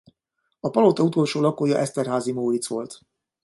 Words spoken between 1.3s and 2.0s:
lakója